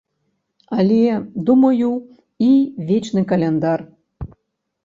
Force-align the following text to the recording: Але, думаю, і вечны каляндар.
Але, 0.77 1.01
думаю, 1.49 1.91
і 2.47 2.49
вечны 2.89 3.21
каляндар. 3.33 3.79